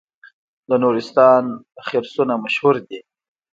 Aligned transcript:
د 0.69 0.71
نورستان 0.83 1.43
خرسونه 1.87 2.33
مشهور 2.43 2.75
دي 2.87 2.99